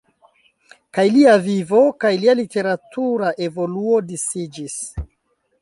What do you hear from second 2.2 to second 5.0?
lia literatura evoluo disiĝis.